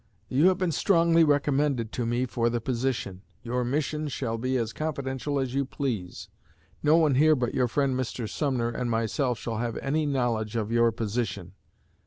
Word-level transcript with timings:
You 0.29 0.47
have 0.47 0.57
been 0.57 0.71
strongly 0.71 1.23
recommended 1.23 1.91
to 1.91 2.07
me 2.07 2.25
for 2.25 2.49
the 2.49 2.59
position. 2.59 3.21
Your 3.43 3.63
mission 3.63 4.07
shall 4.07 4.39
be 4.39 4.57
as 4.57 4.73
confidential 4.73 5.37
as 5.37 5.53
you 5.53 5.63
please; 5.63 6.27
no 6.81 6.97
one 6.97 7.13
here 7.13 7.35
but 7.35 7.53
your 7.53 7.67
friend 7.67 7.93
Mr. 7.93 8.27
Sumner 8.27 8.69
and 8.69 8.89
myself 8.89 9.37
shall 9.37 9.57
have 9.57 9.77
any 9.77 10.07
knowledge 10.07 10.55
of 10.55 10.71
your 10.71 10.91
position. 10.91 11.53